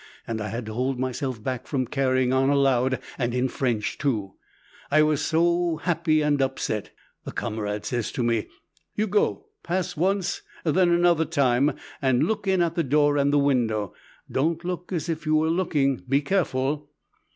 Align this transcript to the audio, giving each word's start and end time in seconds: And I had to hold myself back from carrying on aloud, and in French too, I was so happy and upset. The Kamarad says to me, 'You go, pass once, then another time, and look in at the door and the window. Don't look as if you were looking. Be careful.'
And 0.25 0.41
I 0.41 0.47
had 0.47 0.65
to 0.65 0.73
hold 0.73 0.97
myself 0.97 1.43
back 1.43 1.67
from 1.67 1.85
carrying 1.85 2.33
on 2.33 2.49
aloud, 2.49 2.97
and 3.19 3.35
in 3.35 3.47
French 3.47 3.99
too, 3.99 4.33
I 4.89 5.03
was 5.03 5.21
so 5.23 5.75
happy 5.77 6.23
and 6.23 6.41
upset. 6.41 6.89
The 7.23 7.31
Kamarad 7.31 7.85
says 7.85 8.11
to 8.13 8.23
me, 8.23 8.47
'You 8.95 9.05
go, 9.05 9.49
pass 9.61 9.95
once, 9.95 10.41
then 10.63 10.89
another 10.89 11.25
time, 11.25 11.73
and 12.01 12.23
look 12.25 12.47
in 12.47 12.63
at 12.63 12.73
the 12.73 12.83
door 12.83 13.15
and 13.15 13.31
the 13.31 13.37
window. 13.37 13.93
Don't 14.31 14.65
look 14.65 14.91
as 14.91 15.07
if 15.07 15.27
you 15.27 15.35
were 15.35 15.51
looking. 15.51 15.97
Be 16.09 16.21
careful.' 16.21 16.89